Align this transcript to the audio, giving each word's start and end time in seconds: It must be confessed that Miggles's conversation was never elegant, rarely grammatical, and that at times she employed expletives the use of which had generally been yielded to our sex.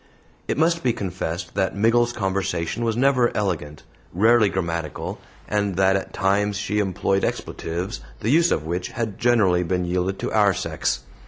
It 0.47 0.57
must 0.57 0.81
be 0.81 0.93
confessed 0.93 1.53
that 1.53 1.75
Miggles's 1.75 2.11
conversation 2.17 2.83
was 2.83 2.97
never 2.97 3.29
elegant, 3.37 3.83
rarely 4.15 4.49
grammatical, 4.49 5.19
and 5.47 5.75
that 5.75 5.95
at 5.95 6.11
times 6.11 6.57
she 6.57 6.79
employed 6.79 7.23
expletives 7.23 8.01
the 8.19 8.31
use 8.31 8.51
of 8.51 8.65
which 8.65 8.87
had 8.87 9.19
generally 9.19 9.61
been 9.61 9.85
yielded 9.85 10.17
to 10.17 10.31
our 10.31 10.55
sex. 10.55 11.01